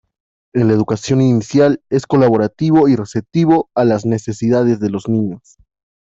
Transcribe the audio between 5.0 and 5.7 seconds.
niños.